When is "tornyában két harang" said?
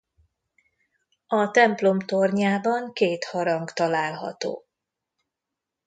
1.99-3.71